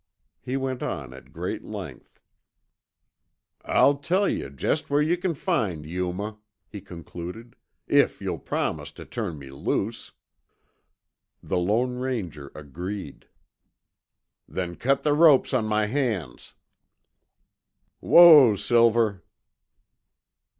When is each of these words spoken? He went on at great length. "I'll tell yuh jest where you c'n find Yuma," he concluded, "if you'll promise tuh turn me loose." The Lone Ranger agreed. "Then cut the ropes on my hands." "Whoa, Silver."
He 0.41 0.57
went 0.57 0.81
on 0.81 1.13
at 1.13 1.31
great 1.31 1.63
length. 1.63 2.19
"I'll 3.63 3.99
tell 3.99 4.27
yuh 4.27 4.49
jest 4.49 4.89
where 4.89 4.99
you 4.99 5.15
c'n 5.15 5.35
find 5.35 5.85
Yuma," 5.85 6.39
he 6.67 6.81
concluded, 6.81 7.55
"if 7.85 8.19
you'll 8.19 8.39
promise 8.39 8.91
tuh 8.91 9.05
turn 9.05 9.37
me 9.37 9.51
loose." 9.51 10.11
The 11.43 11.59
Lone 11.59 11.97
Ranger 11.97 12.51
agreed. 12.55 13.27
"Then 14.47 14.75
cut 14.75 15.03
the 15.03 15.13
ropes 15.13 15.53
on 15.53 15.65
my 15.65 15.85
hands." 15.85 16.55
"Whoa, 17.99 18.55
Silver." 18.55 19.23